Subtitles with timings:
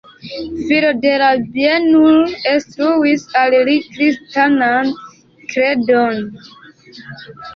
[0.67, 1.25] Filo de la
[1.57, 4.89] bienulo instruis al li kristanan
[5.53, 6.19] kredon.